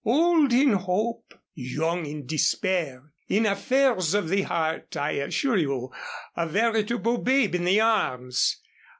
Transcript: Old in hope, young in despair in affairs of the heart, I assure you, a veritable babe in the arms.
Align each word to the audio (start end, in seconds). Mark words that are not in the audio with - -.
Old 0.03 0.51
in 0.51 0.73
hope, 0.73 1.31
young 1.53 2.07
in 2.07 2.25
despair 2.25 3.11
in 3.29 3.45
affairs 3.45 4.15
of 4.15 4.29
the 4.29 4.41
heart, 4.41 4.97
I 4.97 5.11
assure 5.11 5.57
you, 5.57 5.91
a 6.35 6.47
veritable 6.47 7.19
babe 7.19 7.53
in 7.53 7.65
the 7.65 7.81
arms. 7.81 8.57